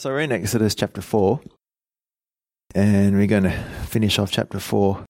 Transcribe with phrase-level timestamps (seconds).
[0.00, 1.42] So we're in Exodus chapter 4,
[2.74, 3.52] and we're going to
[3.86, 5.04] finish off chapter 4.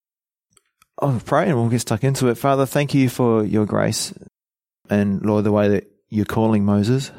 [1.00, 2.34] I'll pray and we'll get stuck into it.
[2.34, 4.12] Father, thank you for your grace
[4.88, 7.12] and, Lord, the way that you're calling Moses.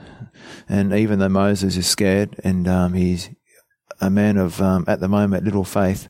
[0.68, 3.30] And even though Moses is scared and um, he's
[4.02, 6.10] a man of, um, at the moment, little faith,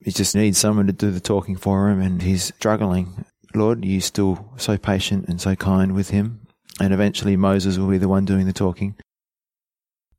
[0.00, 3.24] he just needs someone to do the talking for him and he's struggling.
[3.54, 6.40] Lord, you're still so patient and so kind with him.
[6.80, 8.96] And eventually Moses will be the one doing the talking.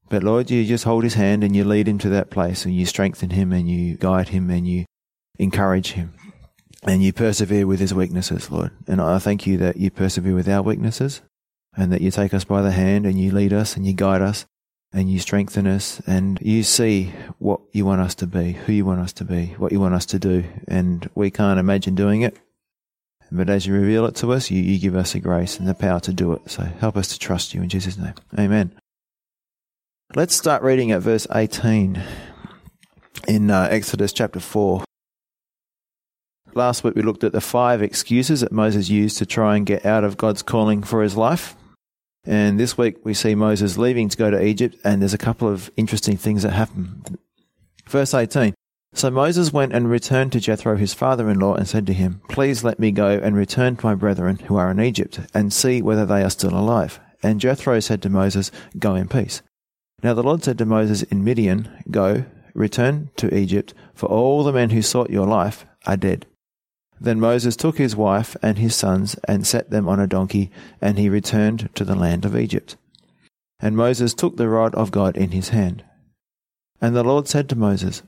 [0.10, 2.76] But Lord, you just hold his hand and you lead him to that place and
[2.76, 4.86] you strengthen him and you guide him and you
[5.40, 6.14] encourage him
[6.84, 8.72] and you persevere with his weaknesses, Lord.
[8.88, 11.22] And I thank you that you persevere with our weaknesses
[11.76, 14.22] and that you take us by the hand and you lead us and you guide
[14.22, 14.46] us
[14.94, 18.86] and you strengthen us and you see what you want us to be, who you
[18.86, 20.44] want us to be, what you want us to do.
[20.68, 22.38] And we can't imagine doing it.
[23.32, 25.74] But as you reveal it to us, you, you give us the grace and the
[25.74, 26.50] power to do it.
[26.50, 28.14] So help us to trust you in Jesus' name.
[28.38, 28.72] Amen.
[30.16, 32.02] Let's start reading at verse 18
[33.28, 34.86] in uh, Exodus chapter 4.
[36.54, 39.86] Last week we looked at the five excuses that Moses used to try and get
[39.86, 41.58] out of God's calling for his life.
[42.24, 45.50] And this week we see Moses leaving to go to Egypt, and there's a couple
[45.50, 47.04] of interesting things that happen.
[47.86, 48.54] Verse 18
[48.94, 52.22] So Moses went and returned to Jethro, his father in law, and said to him,
[52.30, 55.82] Please let me go and return to my brethren who are in Egypt, and see
[55.82, 57.02] whether they are still alive.
[57.22, 58.50] And Jethro said to Moses,
[58.80, 59.42] Go in peace.
[60.06, 64.54] Now the Lord said to Moses in Midian, Go, return to Egypt, for all the
[64.54, 66.28] men who sought your life are dead.
[67.02, 71.00] Then Moses took his wife and his sons and set them on a donkey, and
[71.00, 72.78] he returned to the land of Egypt.
[73.60, 75.84] And Moses took the rod of God in his hand.
[76.80, 78.04] And the Lord said to Moses,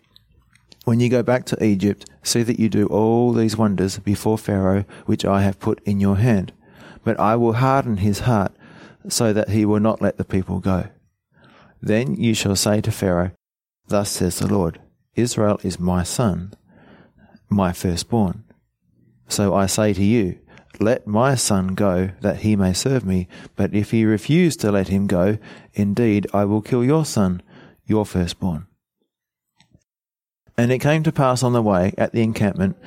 [0.85, 4.85] When you go back to Egypt, see that you do all these wonders before Pharaoh,
[5.07, 6.53] which I have put in your hand.
[7.03, 8.51] But I will harden his heart,
[9.09, 10.89] so that he will not let the people go.
[11.81, 13.31] Then you shall say to Pharaoh,
[13.87, 14.79] Thus says the Lord,
[15.15, 16.53] Israel is my son,
[17.49, 18.43] my firstborn.
[19.27, 20.39] So I say to you,
[20.79, 23.27] Let my son go, that he may serve me.
[23.55, 25.37] But if he refuse to let him go,
[25.73, 27.41] indeed I will kill your son,
[27.85, 28.67] your firstborn.
[30.57, 32.77] And it came to pass on the way at the encampment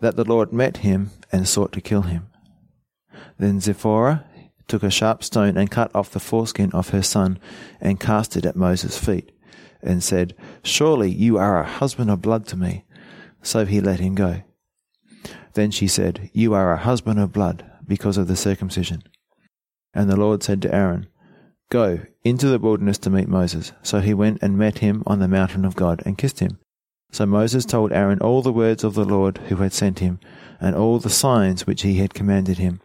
[0.00, 2.26] that the Lord met him and sought to kill him.
[3.38, 4.24] Then Zipporah,
[4.70, 7.38] took a sharp stone and cut off the foreskin of her son
[7.80, 9.32] and cast it at Moses' feet
[9.82, 12.84] and said, Surely you are a husband of blood to me.
[13.42, 14.42] So he let him go.
[15.54, 19.02] Then she said, You are a husband of blood because of the circumcision.
[19.92, 21.08] And the Lord said to Aaron,
[21.70, 23.72] Go into the wilderness to meet Moses.
[23.82, 26.58] So he went and met him on the mountain of God and kissed him.
[27.10, 30.20] So Moses told Aaron all the words of the Lord who had sent him,
[30.60, 32.80] and all the signs which he had commanded him.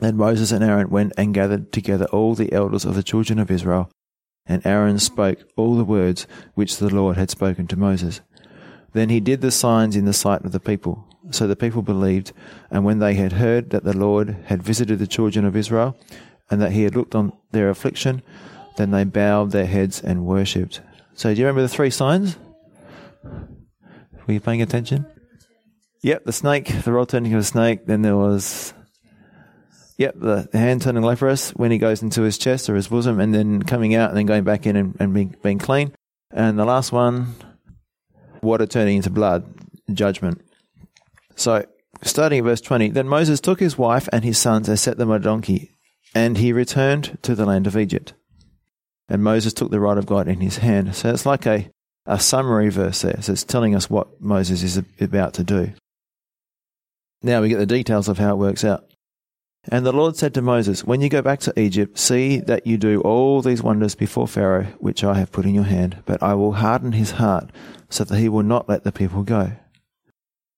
[0.00, 3.50] Then Moses and Aaron went and gathered together all the elders of the children of
[3.50, 3.90] Israel,
[4.46, 8.20] and Aaron spoke all the words which the Lord had spoken to Moses.
[8.92, 11.04] Then he did the signs in the sight of the people.
[11.30, 12.32] So the people believed,
[12.70, 15.96] and when they had heard that the Lord had visited the children of Israel,
[16.50, 18.22] and that he had looked on their affliction,
[18.76, 20.80] then they bowed their heads and worshipped.
[21.14, 22.36] So do you remember the three signs?
[23.24, 25.06] Were you paying attention?
[26.02, 27.86] Yep, the snake, the rod turning into a snake.
[27.86, 28.74] Then there was
[29.98, 33.34] Yep, the, hand turning leprous when he goes into his chest or his bosom and
[33.34, 35.92] then coming out and then going back in and, and being, being clean.
[36.30, 37.34] And the last one,
[38.42, 39.44] water turning into blood,
[39.92, 40.42] judgment.
[41.34, 41.64] So,
[42.02, 45.10] starting at verse 20, then Moses took his wife and his sons and set them
[45.10, 45.70] on a donkey,
[46.14, 48.12] and he returned to the land of Egypt.
[49.08, 50.94] And Moses took the rod of God in his hand.
[50.94, 51.70] So it's like a,
[52.06, 53.22] a summary verse there.
[53.22, 55.72] So it's telling us what Moses is about to do.
[57.22, 58.90] Now we get the details of how it works out.
[59.68, 62.76] And the Lord said to Moses, When you go back to Egypt, see that you
[62.76, 66.34] do all these wonders before Pharaoh, which I have put in your hand, but I
[66.34, 67.50] will harden his heart,
[67.90, 69.52] so that he will not let the people go.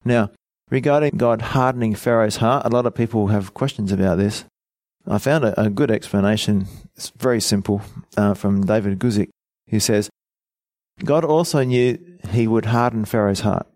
[0.04, 0.30] Now,
[0.70, 4.44] regarding God hardening Pharaoh's heart, a lot of people have questions about this.
[5.06, 6.66] I found a, a good explanation.
[6.94, 7.80] It's very simple
[8.16, 9.30] uh, from David Guzik,
[9.70, 10.10] who says,
[11.02, 11.98] God also knew
[12.30, 13.66] he would harden Pharaoh's heart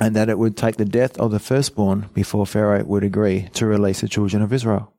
[0.00, 3.66] and that it would take the death of the firstborn before Pharaoh would agree to
[3.66, 4.92] release the children of Israel.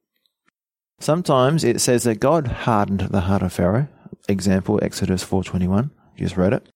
[1.00, 3.88] Sometimes it says that God hardened the heart of Pharaoh.
[4.30, 5.90] Example Exodus 4:21.
[6.16, 6.70] Just read it.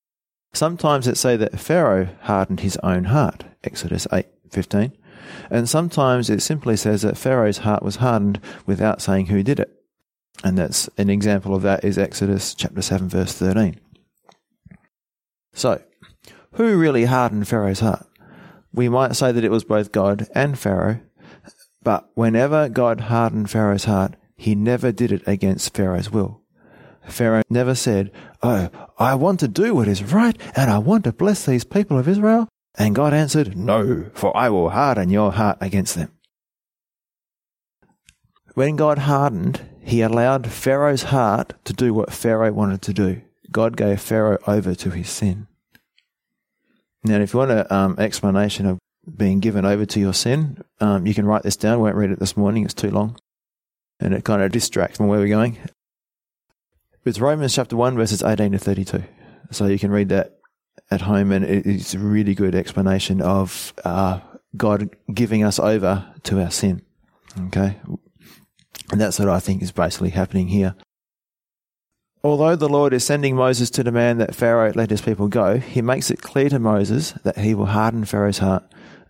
[0.54, 3.44] Sometimes it say that Pharaoh hardened his own heart.
[3.64, 4.94] Exodus 8:15.
[5.52, 9.72] And sometimes it simply says that Pharaoh's heart was hardened without saying who did it.
[10.44, 13.80] And that's an example of that is Exodus chapter 7 verse 13.
[15.54, 15.82] So,
[16.54, 18.06] who really hardened Pharaoh's heart?
[18.76, 21.00] We might say that it was both God and Pharaoh,
[21.84, 26.42] but whenever God hardened Pharaoh's heart, he never did it against Pharaoh's will.
[27.08, 28.12] Pharaoh never said,
[28.42, 31.98] Oh, I want to do what is right and I want to bless these people
[31.98, 32.50] of Israel.
[32.78, 36.12] And God answered, No, for I will harden your heart against them.
[38.56, 43.22] When God hardened, he allowed Pharaoh's heart to do what Pharaoh wanted to do.
[43.52, 45.48] God gave Pharaoh over to his sin.
[47.06, 48.80] Now, if you want an um, explanation of
[49.16, 51.74] being given over to your sin, um, you can write this down.
[51.74, 53.18] I won't read it this morning, it's too long.
[54.00, 55.60] And it kind of distracts from where we're going.
[57.06, 59.04] It's Romans chapter 1, verses 18 to 32.
[59.52, 60.40] So you can read that
[60.90, 64.20] at home, and it's a really good explanation of uh,
[64.58, 66.82] God giving us over to our sin.
[67.48, 67.80] Okay?
[68.92, 70.76] And that's what I think is basically happening here.
[72.26, 75.84] Although the Lord is sending Moses to demand that Pharaoh let his people go, he
[75.84, 78.64] makes it clear to Moses that he will harden Pharaoh's heart,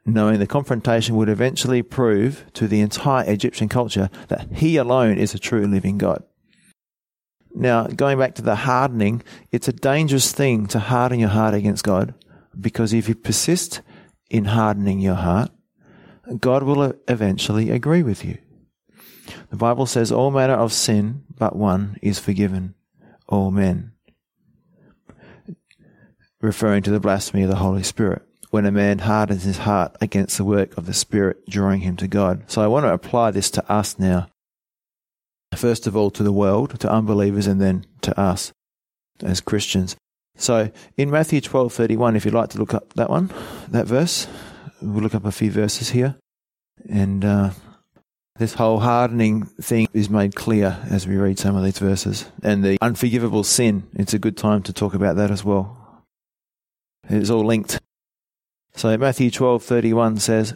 [0.05, 5.33] knowing the confrontation would eventually prove to the entire Egyptian culture that he alone is
[5.33, 6.25] a true living God.
[7.53, 11.85] Now, going back to the hardening, it's a dangerous thing to harden your heart against
[11.85, 12.13] God
[12.59, 13.79] because if you persist
[14.29, 15.51] in hardening your heart,
[16.41, 18.39] God will eventually agree with you.
[19.51, 22.75] The Bible says all manner of sin but one is forgiven
[23.27, 23.91] all men.
[26.41, 28.21] Referring to the blasphemy of the Holy Spirit.
[28.51, 32.07] When a man hardens his heart against the work of the Spirit drawing him to
[32.07, 32.43] God.
[32.47, 34.27] So I want to apply this to us now.
[35.55, 38.51] First of all to the world, to unbelievers, and then to us
[39.21, 39.95] as Christians.
[40.37, 43.31] So in Matthew twelve thirty one, if you'd like to look up that one,
[43.69, 44.27] that verse,
[44.81, 46.17] we'll look up a few verses here.
[46.89, 47.51] And uh,
[48.37, 52.29] this whole hardening thing is made clear as we read some of these verses.
[52.43, 56.03] And the unforgivable sin, it's a good time to talk about that as well.
[57.09, 57.79] It's all linked.
[58.75, 60.55] So Matthew 12:31 says,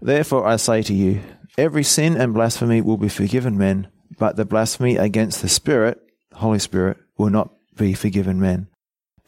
[0.00, 1.20] "Therefore I say to you,
[1.56, 3.88] every sin and blasphemy will be forgiven men,
[4.18, 5.98] but the blasphemy against the Spirit,
[6.34, 8.66] Holy Spirit, will not be forgiven men.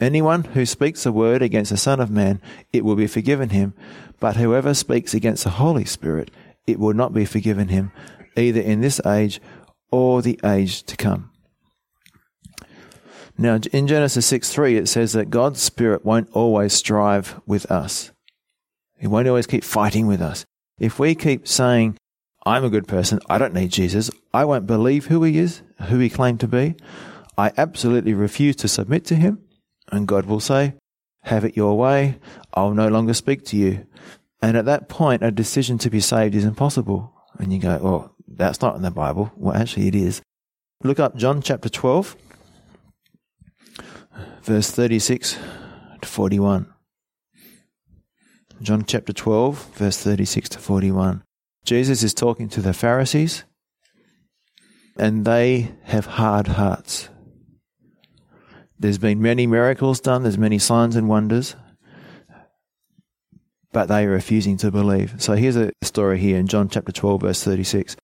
[0.01, 2.41] Anyone who speaks a word against the Son of Man,
[2.73, 3.73] it will be forgiven him,
[4.19, 6.31] but whoever speaks against the Holy Spirit,
[6.67, 7.93] it will not be forgiven him,
[8.37, 9.41] either in this age
[9.91, 11.31] or the age to come.
[13.39, 18.13] Now, in Genesis 6 3, it says that God's Spirit won't always strive with us.
[18.99, 20.45] He won't always keep fighting with us.
[20.79, 21.97] If we keep saying,
[22.45, 25.99] I'm a good person, I don't need Jesus, I won't believe who he is, who
[25.99, 26.77] he claimed to be,
[27.39, 29.43] I absolutely refuse to submit to him,
[29.91, 30.75] and God will say,
[31.23, 32.19] Have it your way,
[32.55, 33.87] I'll no longer speak to you.
[34.43, 37.15] And at that point, a decision to be saved is impossible.
[37.39, 39.33] And you go, well, that's not in the Bible.
[39.37, 40.21] Well, actually, it is.
[40.83, 42.17] Look up John chapter 12,
[44.43, 45.39] verse 36
[46.03, 46.67] to 41.
[48.61, 51.23] John chapter 12, verse 36 to 41.
[51.65, 53.45] Jesus is talking to the Pharisees,
[54.97, 57.09] and they have hard hearts.
[58.79, 61.55] There's been many miracles done, there's many signs and wonders,
[63.73, 65.15] but they are refusing to believe.
[65.19, 67.97] So here's a story here in John chapter 12, verse 36.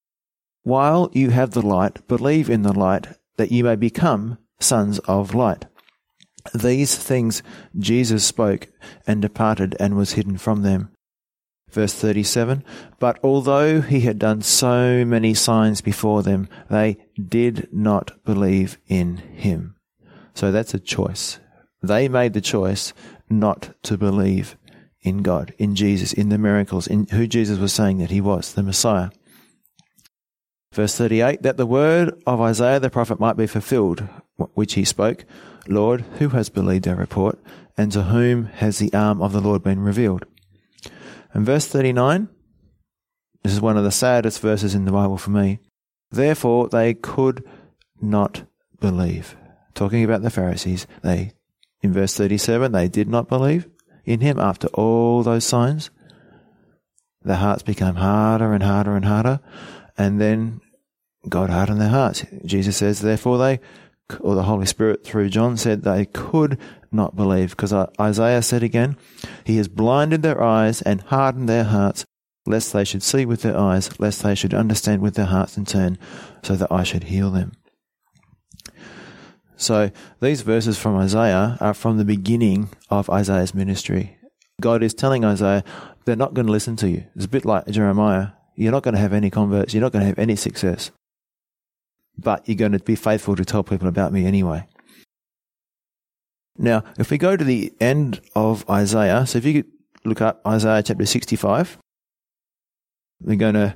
[0.62, 3.06] While you have the light, believe in the light
[3.36, 5.66] that you may become sons of light.
[6.54, 7.42] These things
[7.78, 8.68] Jesus spoke
[9.06, 10.90] and departed and was hidden from them.
[11.70, 12.64] Verse 37
[12.98, 19.18] But although he had done so many signs before them, they did not believe in
[19.18, 19.76] him.
[20.34, 21.40] So that's a choice.
[21.82, 22.92] They made the choice
[23.28, 24.56] not to believe
[25.08, 28.52] in God, in Jesus, in the miracles, in who Jesus was saying that he was,
[28.52, 29.10] the Messiah.
[30.72, 34.06] Verse 38 that the word of Isaiah the prophet might be fulfilled,
[34.54, 35.24] which he spoke
[35.66, 37.38] Lord, who has believed our report,
[37.76, 40.24] and to whom has the arm of the Lord been revealed?
[41.34, 42.28] And verse 39,
[43.42, 45.58] this is one of the saddest verses in the Bible for me.
[46.10, 47.44] Therefore, they could
[48.00, 48.44] not
[48.80, 49.36] believe.
[49.74, 51.32] Talking about the Pharisees, they,
[51.82, 53.68] in verse 37, they did not believe
[54.08, 55.90] in him after all those signs,
[57.22, 59.40] their hearts became harder and harder and harder.
[59.98, 60.60] And then
[61.28, 62.24] God hardened their hearts.
[62.44, 63.60] Jesus says, therefore they,
[64.20, 66.58] or the Holy Spirit through John said they could
[66.90, 68.96] not believe because Isaiah said again,
[69.44, 72.06] He has blinded their eyes and hardened their hearts,
[72.46, 75.68] lest they should see with their eyes, lest they should understand with their hearts and
[75.68, 75.98] turn,
[76.42, 77.52] so that I should heal them.
[79.58, 84.16] So these verses from Isaiah are from the beginning of Isaiah's ministry.
[84.60, 85.64] God is telling Isaiah,
[86.04, 87.04] they're not going to listen to you.
[87.16, 88.28] It's a bit like Jeremiah.
[88.54, 89.74] You're not going to have any converts.
[89.74, 90.92] You're not going to have any success.
[92.16, 94.64] But you're going to be faithful to tell people about me anyway.
[96.56, 99.72] Now, if we go to the end of Isaiah, so if you could
[100.04, 101.78] look up Isaiah chapter 65,
[103.20, 103.74] we're going to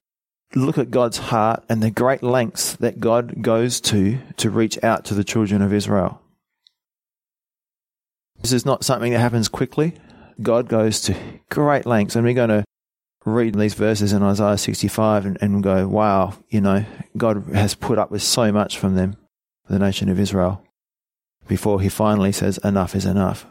[0.54, 5.04] look at God's heart and the great lengths that God goes to to reach out
[5.06, 6.20] to the children of Israel.
[8.40, 9.94] This is not something that happens quickly.
[10.40, 11.16] God goes to
[11.48, 12.64] great lengths, and we're going to
[13.24, 16.84] read these verses in Isaiah 65 and, and go, wow, you know,
[17.16, 19.16] God has put up with so much from them,
[19.68, 20.64] the nation of Israel,
[21.46, 23.46] before he finally says, enough is enough.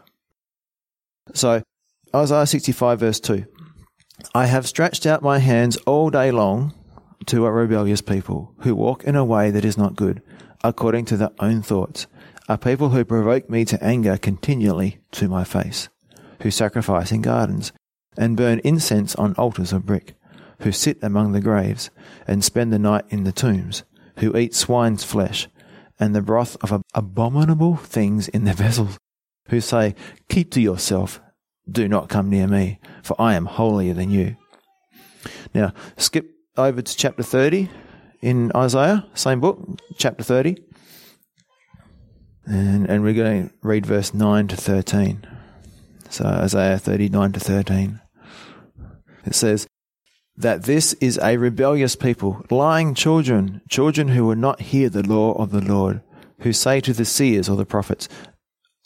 [1.33, 1.63] So,
[2.13, 3.45] Isaiah 65, verse 2
[4.35, 6.73] I have stretched out my hands all day long
[7.27, 10.21] to a rebellious people who walk in a way that is not good,
[10.63, 12.07] according to their own thoughts,
[12.47, 15.89] a people who provoke me to anger continually to my face,
[16.41, 17.71] who sacrifice in gardens
[18.17, 20.15] and burn incense on altars of brick,
[20.59, 21.89] who sit among the graves
[22.27, 23.83] and spend the night in the tombs,
[24.17, 25.47] who eat swine's flesh
[25.99, 28.97] and the broth of abominable things in their vessels,
[29.49, 29.95] who say,
[30.29, 31.21] Keep to yourself,
[31.69, 34.35] do not come near me, for I am holier than you.
[35.53, 37.69] Now, skip over to chapter 30
[38.21, 39.59] in Isaiah, same book,
[39.97, 40.57] chapter 30.
[42.45, 45.27] And, and we're going to read verse 9 to 13.
[46.09, 48.01] So Isaiah 39 to 13.
[49.25, 49.67] It says,
[50.37, 55.33] that this is a rebellious people, lying children, children who will not hear the law
[55.33, 56.01] of the Lord,
[56.39, 58.07] who say to the seers or the prophets,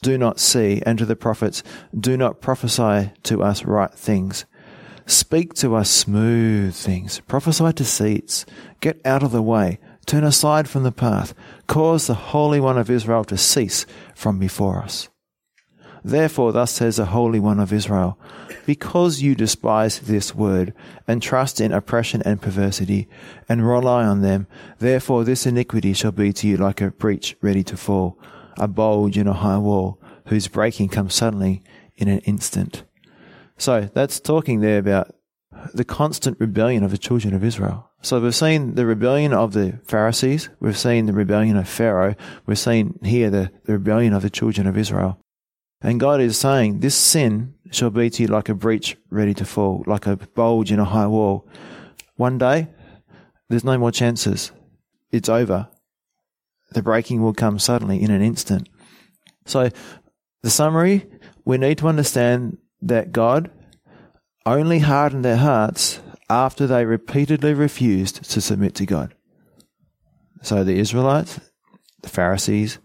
[0.02, 1.62] Do not see, and to the prophets,
[1.98, 4.44] Do not prophesy to us right things.
[5.06, 7.20] Speak to us smooth things.
[7.20, 8.44] Prophesy deceits.
[8.80, 9.78] Get out of the way.
[10.04, 11.32] Turn aside from the path.
[11.68, 13.86] Cause the Holy One of Israel to cease
[14.16, 15.08] from before us.
[16.02, 18.18] Therefore, thus says the Holy One of Israel,
[18.64, 20.72] because you despise this word,
[21.08, 23.08] and trust in oppression and perversity,
[23.48, 24.46] and rely on them,
[24.78, 28.18] therefore this iniquity shall be to you like a breach ready to fall,
[28.56, 31.62] a bulge in a high wall, whose breaking comes suddenly
[31.96, 32.84] in an instant.
[33.58, 35.14] So that's talking there about
[35.72, 37.90] the constant rebellion of the children of Israel.
[38.02, 42.14] So we've seen the rebellion of the Pharisees, we've seen the rebellion of Pharaoh,
[42.46, 45.18] we've seen here the, the rebellion of the children of Israel.
[45.80, 49.44] And God is saying, This sin shall be to you like a breach ready to
[49.44, 51.48] fall, like a bulge in a high wall.
[52.16, 52.68] One day,
[53.48, 54.52] there's no more chances.
[55.10, 55.68] It's over.
[56.72, 58.68] The breaking will come suddenly in an instant.
[59.44, 59.70] So,
[60.42, 61.06] the summary
[61.44, 62.58] we need to understand
[62.88, 63.50] that God
[64.44, 69.14] only hardened their hearts after they repeatedly refused to submit to God.
[70.42, 71.40] So the Israelites,
[72.02, 72.78] the Pharisees,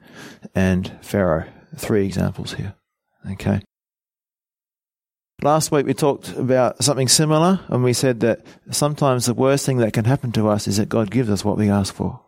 [0.55, 1.48] and Pharaoh.
[1.77, 2.75] Three examples here.
[3.31, 3.62] Okay.
[5.41, 9.77] Last week we talked about something similar, and we said that sometimes the worst thing
[9.77, 12.22] that can happen to us is that God gives us what we ask for.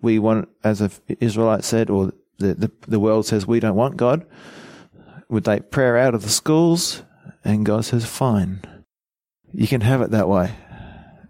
[0.00, 3.96] We want, as the Israelites said, or the, the, the world says, we don't want
[3.96, 4.26] God
[5.30, 7.02] would take prayer out of the schools,
[7.44, 8.60] and God says, fine.
[9.52, 10.52] You can have it that way.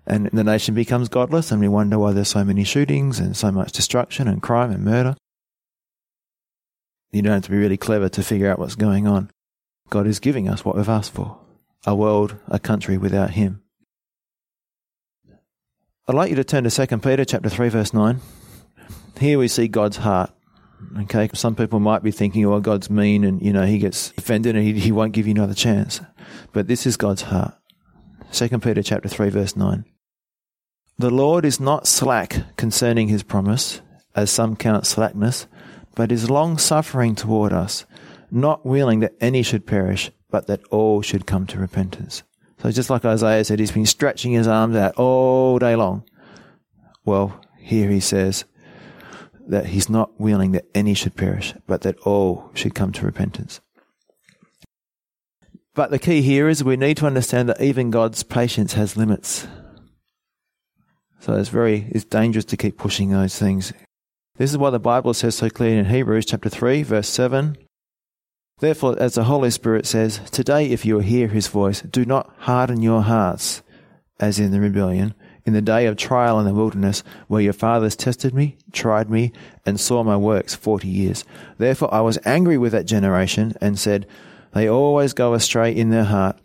[0.07, 3.53] And the nation becomes godless, and we wonder why there's so many shootings and so
[3.53, 5.17] much destruction and crime and murder.
[7.13, 9.31] You don't have to be really clever to figure out what's going on.
[9.89, 11.39] God is giving us what we've asked for
[11.87, 13.63] a world, a country without Him.
[16.07, 18.21] I'd like you to turn to 2 Peter chapter 3 verse 9.
[19.19, 20.31] Here we see God's heart.
[21.03, 24.57] Okay, some people might be thinking, "Oh, God's mean, and you know He gets offended,
[24.57, 26.01] and He, he won't give you another chance."
[26.53, 27.55] But this is God's heart.
[28.31, 29.85] Second Peter chapter three verse nine.
[30.99, 33.81] The Lord is not slack concerning His promise,
[34.15, 35.47] as some count slackness,
[35.95, 37.85] but is long suffering toward us,
[38.31, 42.23] not willing that any should perish, but that all should come to repentance.
[42.63, 46.05] So just like Isaiah said, he's been stretching his arms out all day long.
[47.05, 48.45] Well, here he says,
[49.51, 53.61] that he's not willing that any should perish, but that all should come to repentance.
[55.75, 59.47] But the key here is we need to understand that even God's patience has limits.
[61.19, 63.73] So it's very it's dangerous to keep pushing those things.
[64.37, 67.57] This is why the Bible says so clearly in Hebrews chapter 3 verse 7.
[68.61, 72.83] Therefore as the Holy Spirit says, today if you hear his voice, do not harden
[72.83, 73.63] your hearts
[74.19, 77.97] as in the rebellion in the day of trial in the wilderness, where your fathers
[77.97, 79.33] tested me, tried me,
[79.65, 81.25] and saw my works forty years.
[81.59, 84.07] Therefore I was angry with that generation, and said,
[84.53, 86.41] They always go astray in their heart,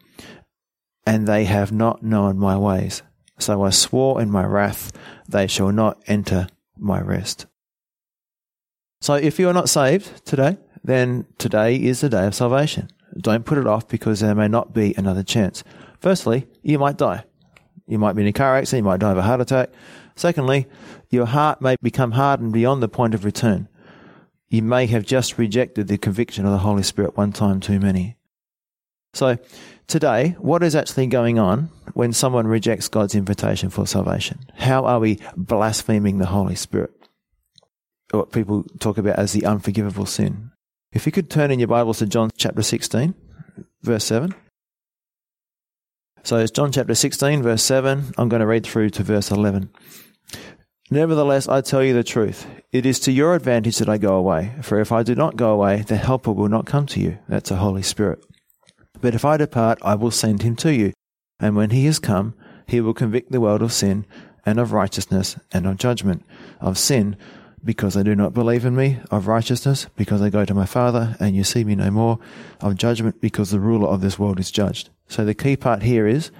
[1.05, 3.03] and they have not known my ways.
[3.37, 4.91] So I swore in my wrath,
[5.27, 6.47] They shall not enter
[6.77, 7.45] my rest.
[9.01, 12.89] So if you are not saved today, then today is the day of salvation.
[13.17, 15.63] Don't put it off because there may not be another chance.
[15.99, 17.23] Firstly, you might die.
[17.87, 19.69] You might be in a car accident, you might die of a heart attack.
[20.15, 20.67] Secondly,
[21.09, 23.67] your heart may become hardened beyond the point of return.
[24.49, 28.17] You may have just rejected the conviction of the Holy Spirit one time too many.
[29.13, 29.37] So,
[29.87, 34.39] today, what is actually going on when someone rejects God's invitation for salvation?
[34.55, 36.91] How are we blaspheming the Holy Spirit?
[38.11, 40.51] What people talk about as the unforgivable sin.
[40.91, 43.13] If you could turn in your Bibles to John chapter 16,
[43.81, 44.33] verse 7.
[46.25, 48.13] So it's John chapter 16, verse 7.
[48.17, 49.69] I'm going to read through to verse 11.
[50.89, 52.47] Nevertheless, I tell you the truth.
[52.71, 54.55] It is to your advantage that I go away.
[54.63, 57.19] For if I do not go away, the Helper will not come to you.
[57.29, 58.25] That's the Holy Spirit.
[59.01, 60.93] But if I depart, I will send him to you.
[61.39, 62.33] And when he has come,
[62.65, 64.07] he will convict the world of sin,
[64.47, 66.25] and of righteousness, and of judgment.
[66.59, 67.17] Of sin,
[67.65, 68.99] because they do not believe in me.
[69.11, 72.19] Of righteousness, because I go to my Father, and you see me no more.
[72.61, 74.91] Of judgment, because the ruler of this world is judged.
[75.07, 76.31] So the key part here is,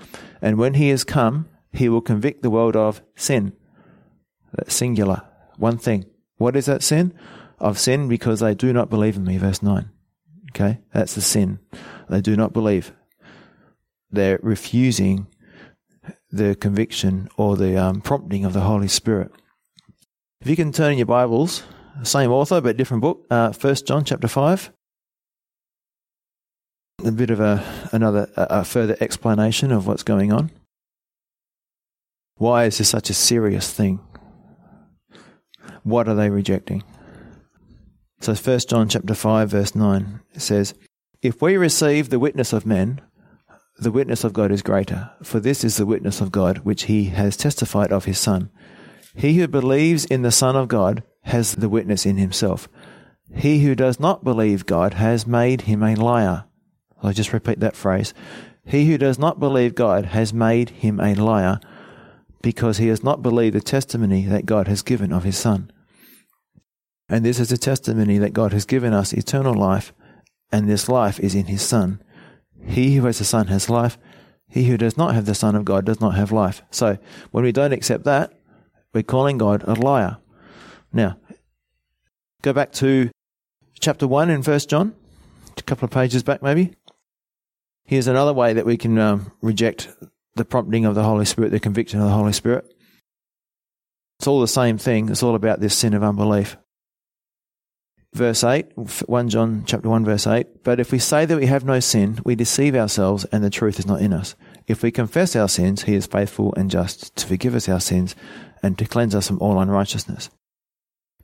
[0.42, 3.54] and when he has come, he will convict the world of sin.
[4.54, 5.24] That's singular.
[5.58, 6.06] One thing.
[6.38, 7.14] What is that sin?
[7.60, 9.90] Of sin because they do not believe in me, verse 9.
[10.52, 10.80] Okay?
[10.94, 11.60] That's the sin.
[12.10, 12.94] They do not believe.
[14.12, 15.28] They're refusing
[16.32, 19.32] the conviction or the um, prompting of the Holy Spirit.
[20.46, 21.64] If you can turn in your Bibles,
[22.04, 24.72] same author but different book, uh, 1 John chapter 5.
[27.04, 30.52] A bit of a another a further explanation of what's going on.
[32.36, 34.02] Why is this such a serious thing?
[35.82, 36.84] What are they rejecting?
[38.22, 40.76] So 1 John chapter 5 verse 9 says,
[41.24, 43.02] If we receive the witness of men,
[43.80, 47.06] the witness of God is greater, for this is the witness of God which he
[47.06, 48.52] has testified of his Son.
[49.16, 52.68] He who believes in the Son of God has the witness in himself.
[53.34, 56.46] He who does not believe God has made him a liar.
[57.02, 58.14] I'll just repeat that phrase.
[58.66, 61.60] He who does not believe God has made him a liar
[62.42, 65.72] because he has not believed the testimony that God has given of his Son.
[67.10, 69.94] And this is a testimony that God has given us eternal life,
[70.52, 72.02] and this life is in his Son.
[72.64, 73.98] He who has the Son has life.
[74.48, 76.62] He who does not have the Son of God does not have life.
[76.72, 76.98] So
[77.32, 78.34] when we don't accept that,
[78.96, 80.18] we're calling God a liar.
[80.92, 81.18] Now,
[82.42, 83.12] go back to
[83.80, 84.96] chapter 1 in 1 John,
[85.56, 86.74] a couple of pages back maybe.
[87.84, 89.90] Here's another way that we can um, reject
[90.34, 92.66] the prompting of the Holy Spirit, the conviction of the Holy Spirit.
[94.18, 95.10] It's all the same thing.
[95.10, 96.58] It's all about this sin of unbelief
[98.16, 101.66] verse 8, 1 John chapter 1 verse 8, but if we say that we have
[101.66, 104.36] no sin, we deceive ourselves and the truth is not in us.
[104.68, 108.16] If we confess our sins, he is faithful and just to forgive us our sins
[108.64, 110.30] and to cleanse us from all unrighteousness.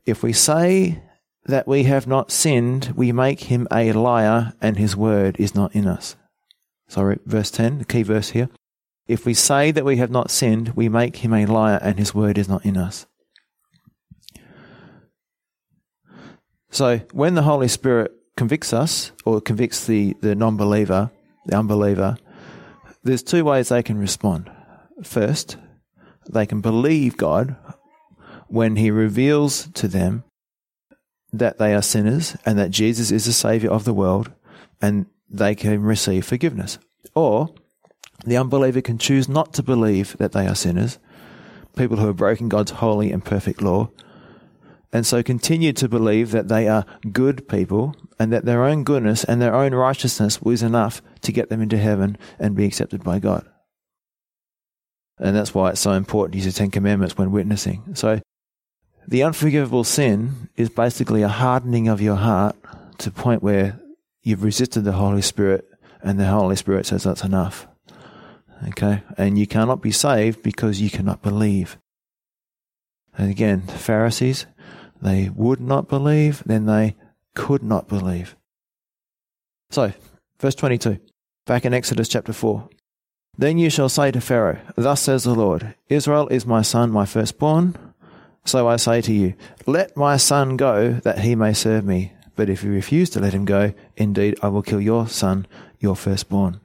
[0.05, 1.01] If we say
[1.45, 5.75] that we have not sinned, we make him a liar and his word is not
[5.75, 6.15] in us.
[6.87, 8.49] Sorry, verse 10, the key verse here.
[9.07, 12.13] If we say that we have not sinned, we make him a liar and his
[12.13, 13.07] word is not in us.
[16.69, 21.11] So when the Holy Spirit convicts us or convicts the, the non believer,
[21.45, 22.17] the unbeliever,
[23.03, 24.51] there's two ways they can respond.
[25.03, 25.57] First,
[26.29, 27.55] they can believe God
[28.47, 30.23] when He reveals to them
[31.33, 34.31] that they are sinners and that Jesus is the Savior of the world
[34.81, 36.77] and they can receive forgiveness.
[37.15, 37.53] Or
[38.25, 40.99] the unbeliever can choose not to believe that they are sinners,
[41.75, 43.89] people who have broken God's holy and perfect law,
[44.93, 49.23] and so continue to believe that they are good people and that their own goodness
[49.23, 53.19] and their own righteousness was enough to get them into heaven and be accepted by
[53.19, 53.45] God.
[55.17, 57.95] And that's why it's so important to use the Ten Commandments when witnessing.
[57.95, 58.19] So
[59.07, 62.55] the unforgivable sin is basically a hardening of your heart
[62.97, 63.79] to the point where
[64.23, 65.67] you've resisted the Holy Spirit
[66.03, 67.67] and the Holy Spirit says that's enough.
[68.69, 69.03] Okay?
[69.17, 71.77] And you cannot be saved because you cannot believe.
[73.17, 74.45] And again, the Pharisees,
[75.01, 76.95] they would not believe, then they
[77.35, 78.35] could not believe.
[79.69, 79.93] So,
[80.39, 80.99] verse 22,
[81.45, 82.69] back in Exodus chapter 4.
[83.37, 87.05] Then you shall say to Pharaoh, Thus says the Lord, Israel is my son, my
[87.05, 87.75] firstborn.
[88.43, 89.35] So I say to you,
[89.65, 92.13] Let my son go, that he may serve me.
[92.35, 95.47] But if you refuse to let him go, indeed I will kill your son,
[95.79, 96.59] your firstborn.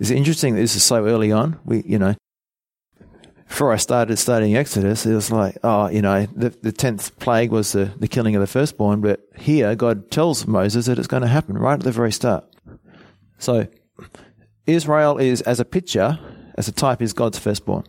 [0.00, 1.58] It's interesting that this is so early on.
[1.64, 2.14] We, you know,
[3.48, 7.50] before I started studying Exodus, it was like, oh, you know, the, the 10th plague
[7.50, 11.22] was the, the killing of the firstborn, but here God tells Moses that it's going
[11.22, 12.44] to happen right at the very start.
[13.38, 13.66] So,
[14.66, 16.18] Israel is, as a picture,
[16.56, 17.84] as a type, is God's firstborn.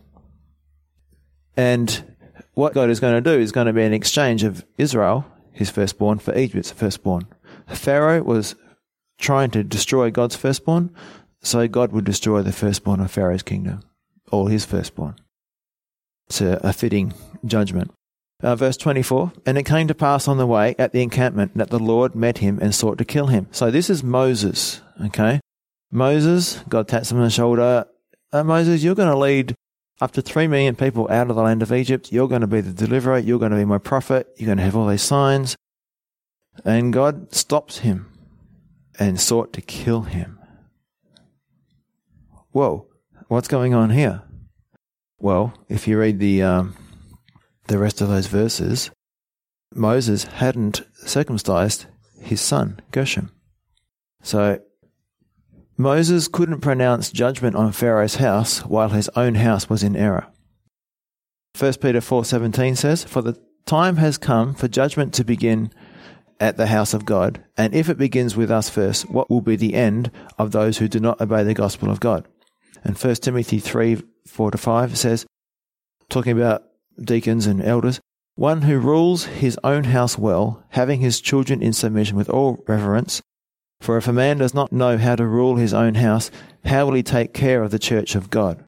[1.56, 2.16] And
[2.54, 5.68] what God is going to do is going to be an exchange of Israel, his
[5.68, 7.26] firstborn, for Egypt's firstborn.
[7.68, 8.54] Pharaoh was
[9.18, 10.90] trying to destroy God's firstborn,
[11.42, 13.82] so God would destroy the firstborn of Pharaoh's kingdom,
[14.30, 15.16] all his firstborn.
[16.38, 17.14] A, a fitting
[17.44, 17.90] judgment.
[18.42, 21.68] Uh, verse 24, and it came to pass on the way at the encampment that
[21.68, 23.46] the Lord met him and sought to kill him.
[23.50, 25.40] So this is Moses, okay?
[25.90, 27.84] Moses, God taps him on the shoulder.
[28.32, 29.54] Uh, Moses, you're going to lead
[30.00, 32.12] up to three million people out of the land of Egypt.
[32.12, 33.18] You're going to be the deliverer.
[33.18, 34.28] You're going to be my prophet.
[34.36, 35.56] You're going to have all these signs.
[36.64, 38.10] And God stops him
[38.98, 40.38] and sought to kill him.
[42.52, 42.86] Whoa,
[43.28, 44.22] what's going on here?
[45.22, 46.76] Well, if you read the um,
[47.68, 48.90] the rest of those verses,
[49.74, 51.84] Moses hadn't circumcised
[52.22, 53.30] his son Gershom.
[54.22, 54.60] So
[55.76, 60.26] Moses couldn't pronounce judgment on Pharaoh's house while his own house was in error.
[61.54, 65.70] 1 Peter 4:17 says, "For the time has come for judgment to begin
[66.40, 69.56] at the house of God, and if it begins with us first, what will be
[69.56, 72.26] the end of those who do not obey the gospel of God?"
[72.82, 75.26] And 1 Timothy 3 4 to 5 says,
[76.08, 76.64] talking about
[77.00, 78.00] deacons and elders,
[78.34, 83.20] one who rules his own house well, having his children in submission with all reverence,
[83.80, 86.30] for if a man does not know how to rule his own house,
[86.64, 88.64] how will he take care of the church of God?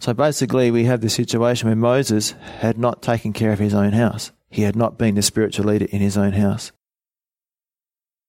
[0.00, 3.92] So basically, we have this situation where Moses had not taken care of his own
[3.92, 4.32] house.
[4.50, 6.72] He had not been the spiritual leader in his own house.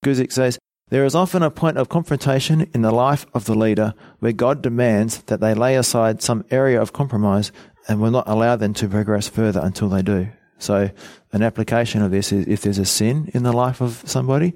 [0.04, 3.94] Guzik says, There is often a point of confrontation in the life of the leader
[4.20, 7.52] where God demands that they lay aside some area of compromise
[7.88, 10.28] and will not allow them to progress further until they do.
[10.60, 10.90] So,
[11.34, 14.56] an application of this is if there's a sin in the life of somebody,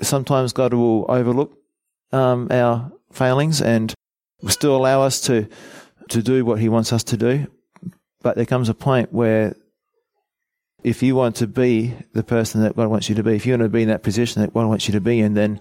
[0.00, 1.56] sometimes God will overlook
[2.12, 3.92] um, our failings and
[4.42, 5.48] will still allow us to
[6.08, 7.46] to do what He wants us to do.
[8.22, 9.56] But there comes a point where,
[10.82, 13.52] if you want to be the person that God wants you to be, if you
[13.52, 15.60] want to be in that position that God wants you to be in, then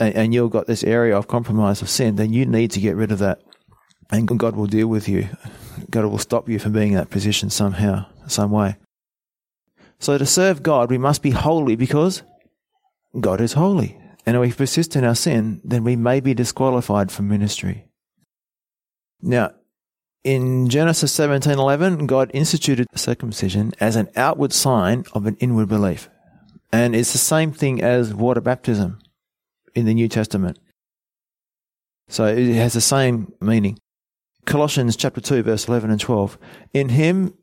[0.00, 3.10] and, you've got this area of compromise of sin, then you need to get rid
[3.10, 3.40] of that,
[4.10, 5.28] and God will deal with you.
[5.90, 8.76] God will stop you from being in that position somehow, some way.
[9.98, 12.22] So to serve God, we must be holy because
[13.18, 13.98] God is holy.
[14.24, 17.88] And if we persist in our sin, then we may be disqualified from ministry.
[19.20, 19.52] Now,
[20.24, 26.08] in Genesis 17:11, God instituted circumcision as an outward sign of an inward belief.
[26.72, 28.98] And it's the same thing as water baptism
[29.74, 30.58] in the New Testament.
[32.08, 33.78] So it has the same meaning.
[34.44, 36.38] Colossians chapter 2 verse 11 and 12.
[36.72, 37.34] In him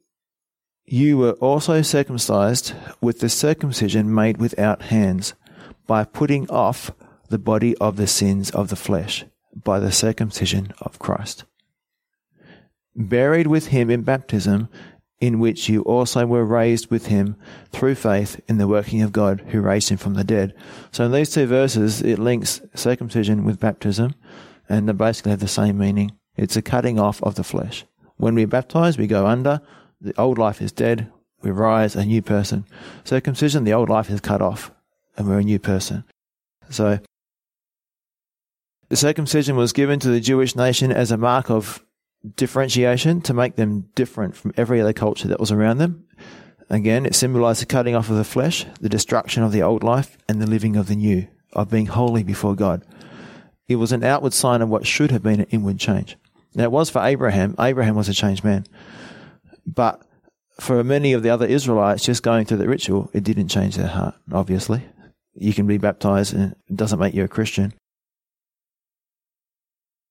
[0.86, 5.34] you were also circumcised with the circumcision made without hands
[5.88, 6.92] by putting off
[7.30, 11.46] the body of the sins of the flesh by the circumcision of Christ.
[12.96, 14.70] Buried with him in baptism,
[15.20, 17.36] in which you also were raised with him
[17.72, 20.54] through faith in the working of God who raised him from the dead.
[20.92, 24.16] So in these two verses, it links circumcision with baptism,
[24.68, 26.12] and they basically have the same meaning.
[26.36, 27.86] It's a cutting off of the flesh.
[28.18, 29.62] When we baptize, we go under,
[30.02, 32.66] the old life is dead, we rise a new person.
[33.04, 34.72] Circumcision, the old life is cut off
[35.16, 36.04] and we're a new person.
[36.70, 37.00] So,
[38.90, 41.85] the circumcision was given to the Jewish nation as a mark of
[42.36, 46.06] differentiation to make them different from every other culture that was around them.
[46.70, 50.18] Again, it symbolized the cutting off of the flesh, the destruction of the old life,
[50.28, 52.84] and the living of the new, of being holy before God.
[53.68, 56.18] It was an outward sign of what should have been an inward change.
[56.56, 57.56] Now, it was for Abraham.
[57.60, 58.66] Abraham was a changed man.
[59.66, 60.02] But
[60.60, 63.88] for many of the other Israelites, just going through the ritual, it didn't change their
[63.88, 64.84] heart, obviously
[65.36, 67.74] you can be baptized and it doesn't make you a Christian.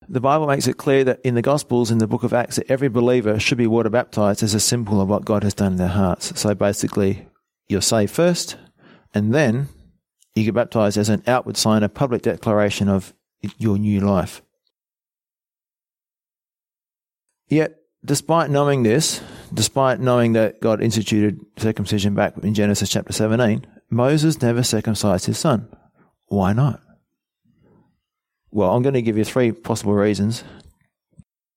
[0.09, 2.71] The Bible makes it clear that in the Gospels, in the book of Acts, that
[2.71, 5.79] every believer should be water baptized as a symbol of what God has done in
[5.79, 6.39] their hearts.
[6.39, 7.29] So basically,
[7.69, 8.57] you're saved first,
[9.15, 9.69] and then
[10.35, 13.15] you get baptized as an outward sign, a public declaration of
[13.59, 14.43] your new life.
[17.49, 19.21] Yet, despite knowing this,
[19.53, 25.39] despite knowing that God instituted circumcision back in Genesis chapter 17, Moses never circumcised his
[25.39, 25.69] son.
[26.27, 26.81] Why not?
[28.55, 30.45] Well, I'm going to give you three possible reasons.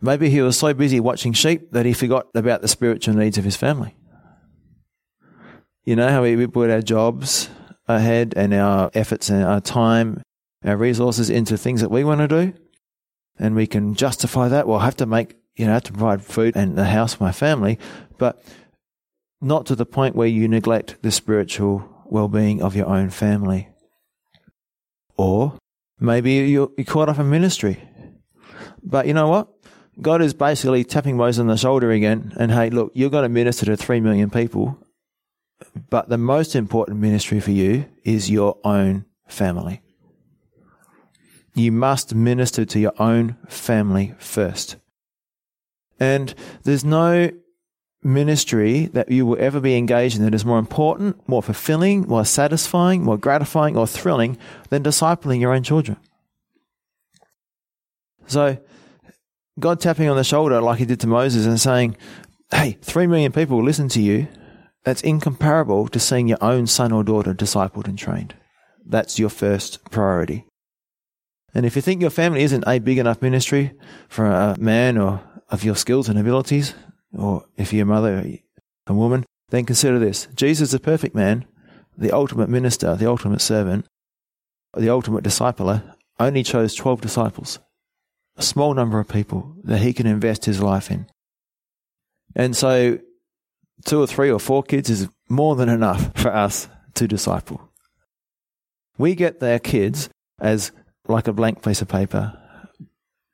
[0.02, 3.44] Maybe he was so busy watching sheep that he forgot about the spiritual needs of
[3.44, 3.96] his family.
[5.86, 7.52] You know how we put our jobs
[7.88, 10.24] ahead and our efforts and our time,
[10.66, 12.54] our resources into things that we want to do?
[13.38, 14.68] And we can justify that.
[14.68, 17.14] Well, I have to make, you know, I have to provide food and a house
[17.14, 17.78] for my family,
[18.18, 18.44] but
[19.40, 23.70] not to the point where you neglect the spiritual well being of your own family.
[25.16, 25.60] Or
[26.00, 27.82] maybe you're, caught up in ministry.
[28.84, 29.50] But you know what?
[30.00, 33.30] God is basically tapping Moses on the shoulder again and hey, look, you're going to
[33.30, 34.78] minister to three million people,
[35.90, 39.82] but the most important ministry for you is your own family.
[41.56, 44.76] You must minister to your own family first.
[46.00, 47.32] And there's no
[48.08, 52.26] ministry that you will ever be engaged in that is more important, more fulfilling, more
[52.26, 54.38] satisfying, more gratifying, or thrilling
[54.70, 55.98] than discipling your own children.
[58.26, 58.58] So,
[59.60, 61.98] God tapping on the shoulder like he did to Moses and saying,
[62.52, 64.28] Hey, three million people listen to you.
[64.84, 68.36] That's incomparable to seeing your own son or daughter discipled and trained.
[68.86, 70.46] That's your first priority.
[71.54, 73.74] And if you think your family isn't a big enough ministry
[74.08, 76.74] for a man or of your skills and abilities,
[77.14, 78.40] or if you're a mother,
[78.88, 80.28] a woman, then consider this.
[80.36, 81.46] Jesus, the perfect man,
[81.98, 83.86] the ultimate minister, the ultimate servant,
[84.76, 87.60] the ultimate discipler, only chose 12 disciples,
[88.36, 91.08] a small number of people that he can invest his life in.
[92.36, 93.00] And so,
[93.86, 97.72] two or three or four kids is more than enough for us to disciple.
[98.98, 100.72] We get their kids as
[101.08, 102.38] like a blank piece of paper.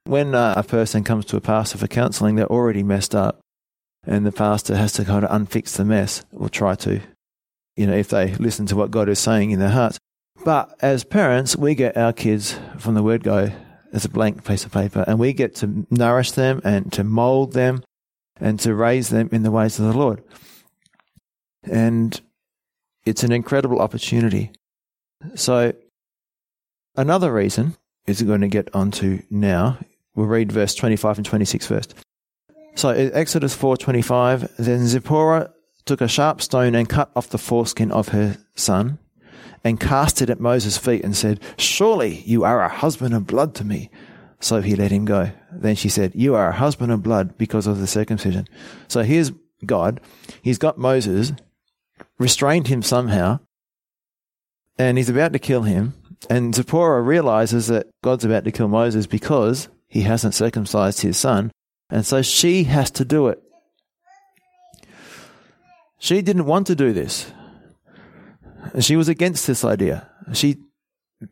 [0.06, 3.40] When uh, a person comes to a pastor for counseling, they're already messed up,
[4.06, 7.02] and the pastor has to kind of unfix the mess, or try to,
[7.76, 9.98] you know, if they listen to what God is saying in their hearts.
[10.44, 13.52] But as parents, we get our kids from the word go
[13.94, 17.54] as a blank piece of paper, and we get to nourish them and to mold
[17.54, 17.84] them
[18.40, 20.24] and to raise them in the ways of the Lord.
[21.64, 22.20] And
[23.06, 24.52] it's an incredible opportunity.
[25.36, 25.74] So
[26.96, 29.80] Another reason is going to get onto now.
[30.16, 31.96] We'll read verse 25 and 26 first.
[32.76, 35.52] So Exodus 4:25, then Zipporah
[35.86, 39.00] took a sharp stone and cut off the foreskin of her son
[39.64, 43.54] and cast it at Moses' feet and said, "Surely you are a husband of blood
[43.56, 43.90] to me."
[44.40, 45.32] So he let him go.
[45.52, 48.48] Then she said, "You are a husband of blood because of the circumcision."
[48.88, 49.32] So here's
[49.66, 50.02] God.
[50.42, 51.32] He's got Moses,
[52.20, 53.40] restrained him somehow,
[54.78, 55.94] and he's about to kill him.
[56.30, 61.52] And Zipporah realizes that God's about to kill Moses because he hasn't circumcised his son.
[61.90, 63.42] And so she has to do it.
[66.00, 67.32] She didn't want to do this.
[68.80, 70.10] She was against this idea.
[70.34, 70.58] She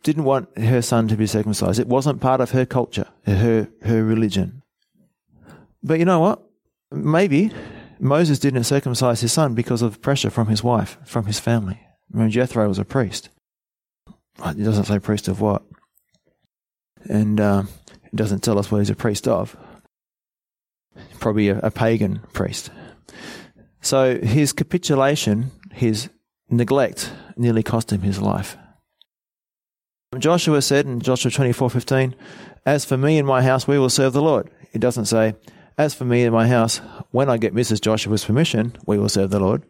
[0.04, 1.80] didn't want her son to be circumcised.
[1.80, 4.62] It wasn't part of her culture, her, her religion.
[5.84, 6.42] But you know what?
[6.92, 7.52] Maybe
[8.00, 11.80] Moses didn't circumcise his son because of pressure from his wife, from his family.
[12.14, 13.30] I mean, Jethro was a priest.
[14.46, 15.64] It doesn't say priest of what.
[17.10, 17.64] And uh,
[18.06, 19.56] it doesn't tell us what he's a priest of.
[21.20, 22.72] Probably a, a pagan priest.
[23.82, 26.10] So his capitulation, his
[26.50, 28.58] neglect, nearly cost him his life.
[30.18, 32.16] Joshua said in Joshua 24:15,
[32.66, 35.36] "As for me and my house, we will serve the Lord." It doesn't say,
[35.78, 36.78] "As for me and my house,
[37.12, 37.82] when I get Mrs.
[37.82, 39.64] Joshua's permission, we will serve the Lord."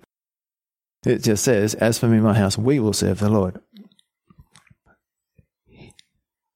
[1.06, 3.60] It just says, "As for me and my house, we will serve the Lord."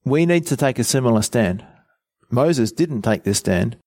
[0.05, 1.65] we need to take a similar stand.
[2.29, 3.77] Moses didn't take this stand.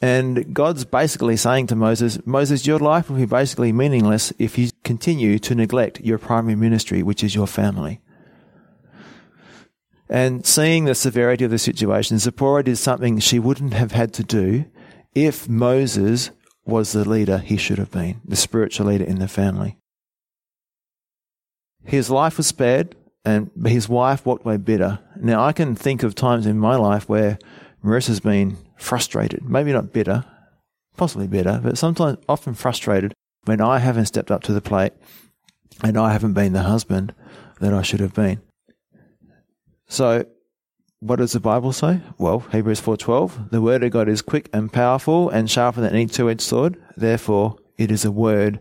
[0.00, 4.70] And God's basically saying to Moses, Moses, your life will be basically meaningless if you
[4.82, 8.00] continue to neglect your primary ministry, which is your family.
[10.08, 14.24] And seeing the severity of the situation, Zipporah did something she wouldn't have had to
[14.24, 14.64] do
[15.14, 16.30] if Moses
[16.64, 19.76] was the leader he should have been, the spiritual leader in the family.
[21.84, 24.98] His life was spared and his wife walked away bitter.
[25.16, 27.38] Now, I can think of times in my life where
[27.82, 30.24] Marissa's been frustrated, maybe not bitter,
[30.96, 33.14] possibly bitter, but sometimes often frustrated
[33.44, 34.92] when I haven't stepped up to the plate
[35.82, 37.14] and I haven't been the husband
[37.60, 38.40] that I should have been.
[39.88, 40.26] So,
[41.00, 42.00] what does the Bible say?
[42.18, 46.06] Well, Hebrews 4:12, the word of God is quick and powerful and sharper than any
[46.06, 46.76] two-edged sword.
[46.96, 48.60] Therefore, it is a word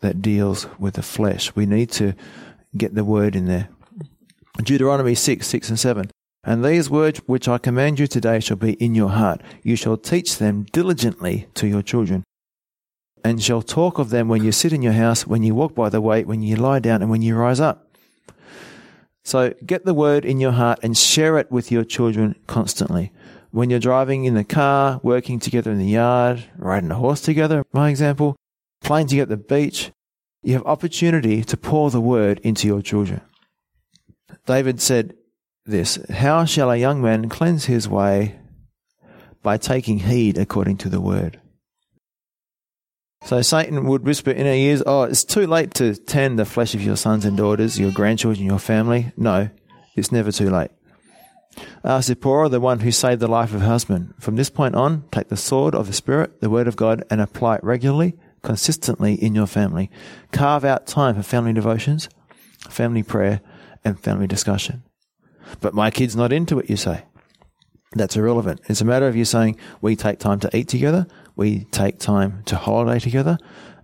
[0.00, 1.54] that deals with the flesh.
[1.56, 2.14] We need to
[2.76, 3.70] get the word in there.
[4.58, 6.10] Deuteronomy 6, 6 and 7.
[6.44, 9.42] And these words which I command you today shall be in your heart.
[9.62, 12.24] You shall teach them diligently to your children,
[13.24, 15.88] and shall talk of them when you sit in your house, when you walk by
[15.88, 17.88] the way, when you lie down, and when you rise up.
[19.24, 23.12] So get the word in your heart and share it with your children constantly.
[23.50, 27.64] When you're driving in the car, working together in the yard, riding a horse together,
[27.72, 28.36] my example,
[28.80, 29.90] playing together at the beach,
[30.42, 33.20] you have opportunity to pour the word into your children.
[34.46, 35.14] David said
[35.68, 38.38] this How shall a young man cleanse his way?
[39.42, 41.40] By taking heed according to the word.
[43.24, 46.74] So Satan would whisper in our ears, Oh, it's too late to tend the flesh
[46.74, 49.12] of your sons and daughters, your grandchildren, your family.
[49.16, 49.50] No,
[49.94, 50.70] it's never too late.
[51.84, 54.14] Ask Zipporah, the one who saved the life of her husband.
[54.18, 57.20] From this point on, take the sword of the Spirit, the word of God, and
[57.20, 59.90] apply it regularly, consistently in your family.
[60.30, 62.08] Carve out time for family devotions,
[62.68, 63.40] family prayer,
[63.84, 64.82] and family discussion.
[65.60, 67.04] But my kid's not into it, you say.
[67.92, 68.60] That's irrelevant.
[68.68, 71.06] It's a matter of you saying, we take time to eat together,
[71.36, 73.38] we take time to holiday together,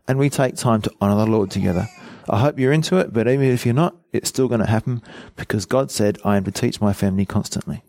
[0.07, 1.89] and we take time to honor the Lord together.
[2.29, 5.03] I hope you're into it, but even if you're not, it's still going to happen
[5.37, 7.83] because God said, I am to teach my family constantly.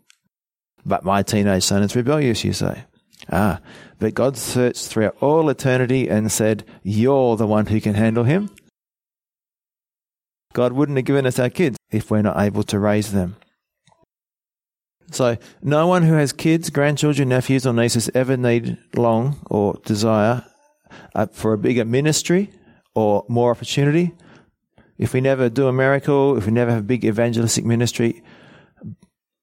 [0.84, 2.84] But my teenage son is rebellious, you say.
[3.30, 3.60] Ah,
[3.98, 8.50] but God searched throughout all eternity and said, You're the one who can handle him.
[10.52, 13.36] God wouldn't have given us our kids if we're not able to raise them.
[15.10, 20.44] So, no one who has kids, grandchildren, nephews, or nieces ever need long or desire
[21.14, 22.50] uh, for a bigger ministry
[22.94, 24.12] or more opportunity.
[24.98, 28.22] If we never do a miracle, if we never have a big evangelistic ministry,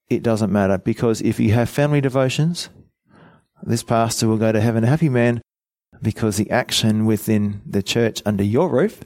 [0.10, 2.70] it doesn't matter because if you have family devotions,
[3.62, 5.42] this pastor will go to heaven a happy man
[6.02, 9.04] because the action within the church under your roof,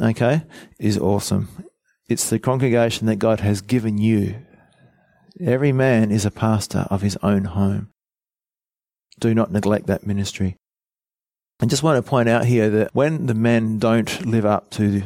[0.00, 0.42] okay,
[0.78, 1.48] is awesome.
[2.08, 4.36] It's the congregation that God has given you.
[5.40, 7.88] Every man is a pastor of his own home.
[9.18, 10.56] Do not neglect that ministry.
[11.60, 15.02] I just want to point out here that when the men don't live up to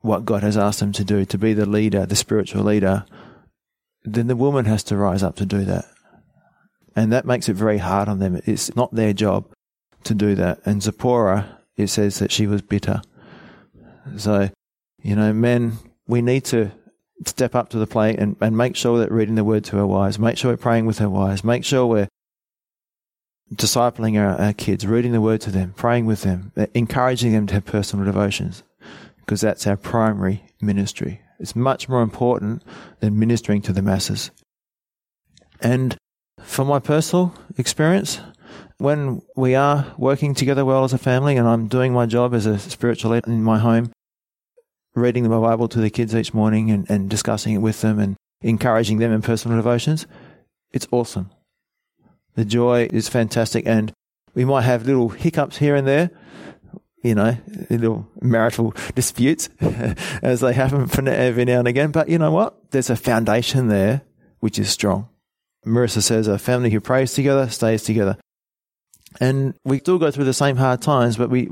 [0.00, 3.04] what God has asked them to do, to be the leader, the spiritual leader,
[4.04, 5.86] then the woman has to rise up to do that.
[6.94, 8.40] And that makes it very hard on them.
[8.44, 9.52] It's not their job
[10.04, 10.60] to do that.
[10.64, 13.02] And Zipporah, it says that she was bitter.
[14.16, 14.50] So,
[15.02, 16.72] you know, men, we need to
[17.26, 19.86] step up to the plate and, and make sure that reading the word to our
[19.86, 22.08] wives, make sure we're praying with our wives, make sure we're
[23.54, 27.46] discipling our, our kids, reading the word to them, praying with them, uh, encouraging them
[27.46, 28.62] to have personal devotions,
[29.20, 31.20] because that's our primary ministry.
[31.38, 32.62] It's much more important
[33.00, 34.30] than ministering to the masses.
[35.60, 35.96] And
[36.40, 38.20] from my personal experience,
[38.78, 42.46] when we are working together well as a family and I'm doing my job as
[42.46, 43.92] a spiritual leader in my home,
[44.94, 48.16] reading the Bible to the kids each morning and, and discussing it with them and
[48.42, 50.06] encouraging them in personal devotions,
[50.72, 51.30] it's awesome.
[52.34, 53.92] The joy is fantastic and
[54.34, 56.10] we might have little hiccups here and there,
[57.02, 57.36] you know,
[57.68, 59.48] little marital disputes
[60.22, 61.90] as they happen from every now and again.
[61.90, 62.70] But you know what?
[62.70, 64.02] There's a foundation there
[64.40, 65.08] which is strong.
[65.66, 68.16] Marissa says a family who prays together stays together.
[69.20, 71.50] And we still go through the same hard times, but we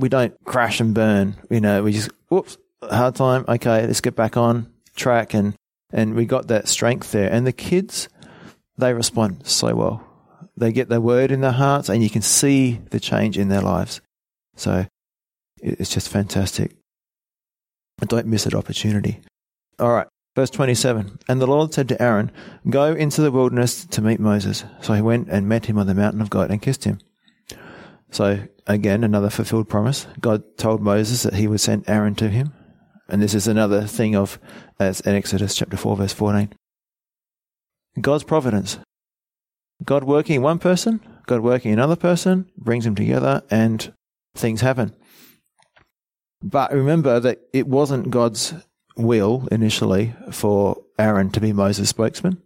[0.00, 1.36] we don't crash and burn.
[1.50, 3.44] You know, we just whoops, hard time.
[3.48, 5.54] Okay, let's get back on track, and
[5.92, 7.30] and we got that strength there.
[7.30, 8.08] And the kids,
[8.78, 10.06] they respond so well.
[10.56, 13.62] They get the word in their hearts, and you can see the change in their
[13.62, 14.00] lives.
[14.56, 14.86] So
[15.62, 16.76] it's just fantastic.
[18.00, 19.20] Don't miss that opportunity.
[19.78, 20.06] All right.
[20.36, 22.30] Verse 27 And the Lord said to Aaron,
[22.68, 24.64] Go into the wilderness to meet Moses.
[24.80, 26.98] So he went and met him on the mountain of God and kissed him.
[28.10, 28.38] So
[28.74, 30.06] again, another fulfilled promise.
[30.20, 32.52] God told Moses that he would send Aaron to him.
[33.08, 34.38] And this is another thing of
[34.78, 36.52] as in Exodus chapter 4, verse 14.
[38.00, 38.78] God's providence.
[39.84, 43.92] God working in one person, God working in another person, brings them together and
[44.34, 44.94] things happen.
[46.42, 48.54] But remember that it wasn't God's
[48.96, 52.40] will initially for Aaron to be Moses' spokesman.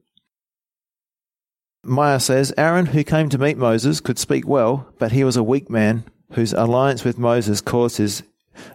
[1.84, 5.42] Meyer says Aaron, who came to meet Moses, could speak well, but he was a
[5.42, 8.22] weak man whose alliance with Moses caused his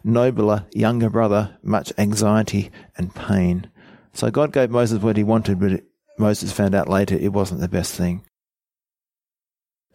[0.04, 3.70] nobler younger brother much anxiety and pain.
[4.14, 5.84] So God gave Moses what he wanted, but
[6.18, 8.24] Moses found out later it wasn't the best thing.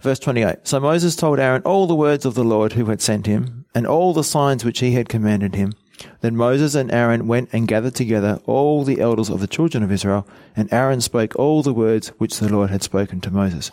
[0.01, 3.27] Verse 28 So Moses told Aaron all the words of the Lord who had sent
[3.27, 5.73] him, and all the signs which he had commanded him.
[6.21, 9.93] Then Moses and Aaron went and gathered together all the elders of the children of
[9.93, 13.71] Israel, and Aaron spoke all the words which the Lord had spoken to Moses.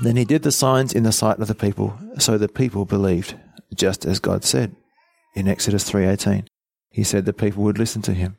[0.00, 3.34] Then he did the signs in the sight of the people, so the people believed,
[3.74, 4.76] just as God said
[5.34, 6.46] in Exodus 3:18.
[6.90, 8.36] He said the people would listen to him.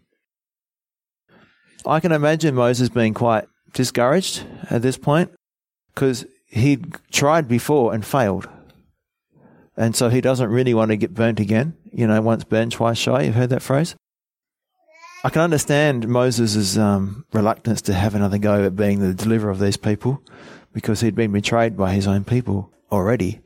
[1.86, 5.32] I can imagine Moses being quite discouraged at this point
[5.93, 8.50] because he'd tried before and failed.
[9.78, 11.78] And so he doesn't really want to get burnt again.
[11.91, 13.24] You know, once burned, twice shy.
[13.24, 13.95] You've heard that phrase?
[15.24, 19.60] I can understand Moses' um, reluctance to have another go at being the deliverer of
[19.60, 20.22] these people
[20.73, 23.41] because he'd been betrayed by his own people already.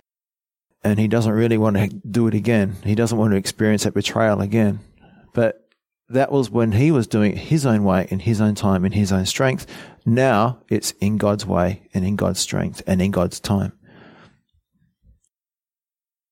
[0.83, 2.75] And he doesn't really want to do it again.
[2.83, 4.79] He doesn't want to experience that betrayal again.
[5.33, 5.67] But
[6.09, 8.91] that was when he was doing it his own way, in his own time, in
[8.91, 9.65] his own strength.
[10.05, 13.73] Now it's in God's way and in God's strength and in God's time.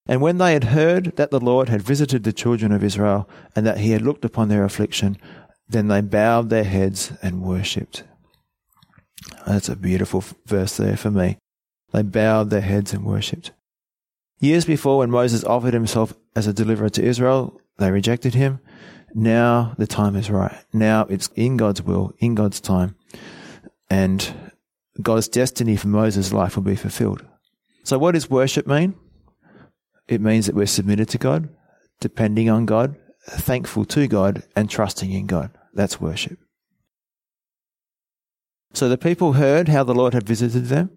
[0.08, 3.66] And when they had heard that the Lord had visited the children of Israel and
[3.66, 5.18] that he had looked upon their affliction,
[5.70, 8.04] then they bowed their heads and worshipped.
[9.46, 11.38] That's a beautiful verse there for me.
[11.92, 13.52] They bowed their heads and worshipped.
[14.40, 18.60] Years before, when Moses offered himself as a deliverer to Israel, they rejected him.
[19.14, 20.56] Now the time is right.
[20.74, 22.96] Now it's in God's will, in God's time.
[23.90, 24.34] And
[25.02, 27.26] God's destiny for Moses' life will be fulfilled.
[27.84, 28.96] So, what does worship mean?
[30.08, 31.50] It means that we're submitted to God,
[32.00, 32.96] depending on God,
[33.26, 35.52] thankful to God, and trusting in God.
[35.74, 36.40] That's worship.
[38.74, 40.92] So the people heard how the Lord had visited them,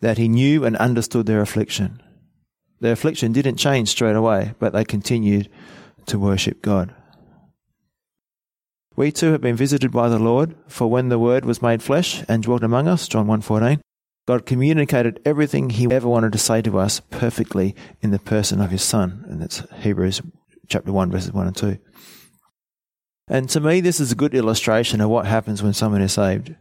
[0.00, 2.02] that he knew and understood their affliction.
[2.80, 5.48] Their affliction didn't change straight away, but they continued
[6.06, 6.94] to worship God.
[8.96, 12.24] We too have been visited by the Lord, for when the Word was made flesh
[12.28, 13.80] and dwelt among us, John 1.14,
[14.26, 18.70] God communicated everything he ever wanted to say to us perfectly in the person of
[18.70, 19.24] his Son.
[19.28, 20.20] And that's Hebrews
[20.66, 21.78] chapter 1, verses 1 and 2.
[23.28, 26.54] And to me, this is a good illustration of what happens when someone is saved.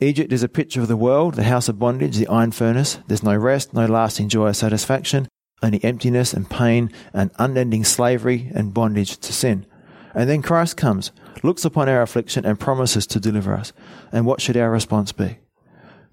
[0.00, 2.98] Egypt is a picture of the world, the house of bondage, the iron furnace.
[3.06, 5.28] There's no rest, no lasting joy or satisfaction,
[5.62, 9.66] only emptiness and pain and unending slavery and bondage to sin.
[10.12, 13.72] And then Christ comes, looks upon our affliction and promises to deliver us.
[14.12, 15.38] And what should our response be?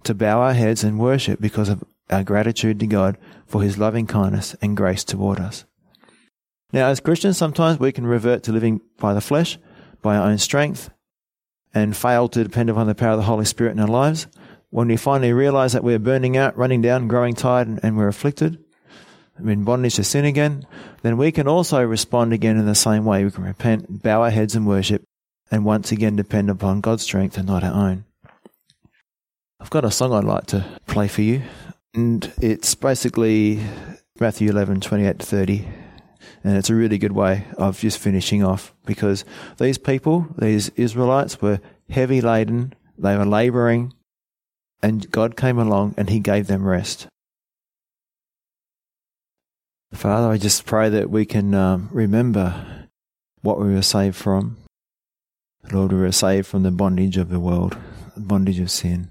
[0.03, 4.05] To bow our heads and worship because of our gratitude to God for his loving
[4.05, 5.65] kindness and grace toward us.
[6.71, 9.57] Now, as Christians, sometimes we can revert to living by the flesh,
[10.01, 10.89] by our own strength,
[11.73, 14.27] and fail to depend upon the power of the Holy Spirit in our lives.
[14.69, 18.07] When we finally realize that we're burning out, running down, growing tired, and, and we're
[18.07, 18.63] afflicted,
[19.39, 20.65] in bondage to sin again,
[21.01, 23.23] then we can also respond again in the same way.
[23.23, 25.03] We can repent, bow our heads and worship,
[25.49, 28.05] and once again depend upon God's strength and not our own.
[29.59, 31.43] I've got a song I'd like to play for you,
[31.93, 33.59] and it's basically
[34.19, 35.67] Matthew 11, 28 to 30.
[36.43, 39.25] And it's a really good way of just finishing off because
[39.57, 41.59] these people, these Israelites, were
[41.89, 43.93] heavy laden, they were laboring,
[44.81, 47.07] and God came along and He gave them rest.
[49.93, 52.87] Father, I just pray that we can um, remember
[53.41, 54.57] what we were saved from.
[55.71, 57.77] Lord, we were saved from the bondage of the world,
[58.15, 59.09] the bondage of sin,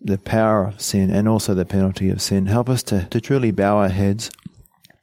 [0.00, 2.46] the power of sin, and also the penalty of sin.
[2.46, 4.30] Help us to, to truly bow our heads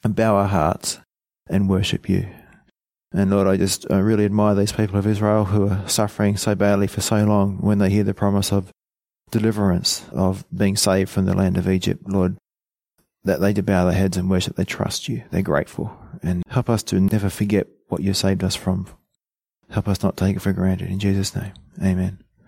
[0.03, 0.99] and bow our hearts
[1.47, 2.27] and worship you.
[3.13, 6.55] And Lord, I just I really admire these people of Israel who are suffering so
[6.55, 8.71] badly for so long when they hear the promise of
[9.31, 12.07] deliverance, of being saved from the land of Egypt.
[12.07, 12.37] Lord,
[13.23, 15.97] that they do bow their heads and worship, they trust you, they're grateful.
[16.23, 18.87] And help us to never forget what you saved us from.
[19.69, 20.89] Help us not take it for granted.
[20.89, 22.23] In Jesus' name, amen.